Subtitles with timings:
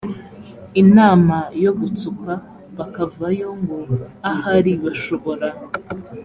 [0.81, 2.31] inama yo gutsuka
[2.77, 3.79] bakavayo ngo
[4.31, 5.47] ahari bashobora